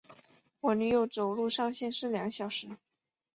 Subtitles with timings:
[0.61, 2.69] 我女友走路上限是两小时